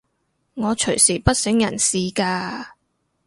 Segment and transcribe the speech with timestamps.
[0.55, 2.69] 我隨時不省人事㗎